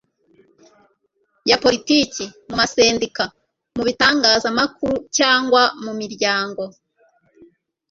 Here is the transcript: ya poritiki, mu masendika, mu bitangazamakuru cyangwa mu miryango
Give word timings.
ya 1.49 1.57
poritiki, 1.63 2.25
mu 2.47 2.53
masendika, 2.61 3.23
mu 3.75 3.81
bitangazamakuru 3.87 4.95
cyangwa 5.17 5.61
mu 5.83 5.91
miryango 5.99 6.63